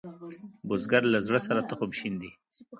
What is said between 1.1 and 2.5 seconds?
له زړۀ سره تخم شیندي